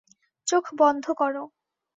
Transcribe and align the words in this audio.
চোখ 0.47 0.65
বন্ধ 0.77 1.05
করো। 1.11 1.43